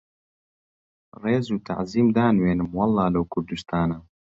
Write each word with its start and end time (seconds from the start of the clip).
ڕێز 1.23 1.45
و 1.51 1.57
تەعزیم 1.67 2.07
دانوێنم 2.15 2.69
وەڵڵا 2.77 3.05
لەو 3.15 3.25
کوردوستانە 3.33 3.97